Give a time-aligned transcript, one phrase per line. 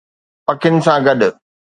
[0.45, 1.19] پکين سان گڏ